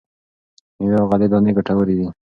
[0.81, 2.07] مېوې او غلې دانې ګټورې دي.